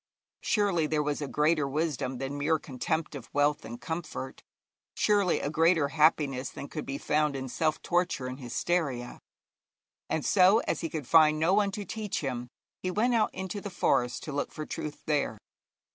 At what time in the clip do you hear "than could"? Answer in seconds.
6.49-6.87